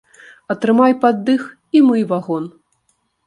[0.53, 1.41] Атрымай пад дых
[1.79, 2.43] і мый вагон!